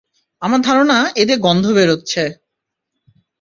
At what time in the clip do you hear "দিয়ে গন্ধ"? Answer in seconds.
1.27-1.65